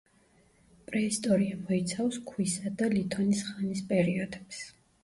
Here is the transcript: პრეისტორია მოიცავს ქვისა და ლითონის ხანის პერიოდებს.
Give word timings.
პრეისტორია 0.87 1.59
მოიცავს 1.59 2.19
ქვისა 2.33 2.75
და 2.81 2.91
ლითონის 2.97 3.47
ხანის 3.53 3.89
პერიოდებს. 3.95 4.69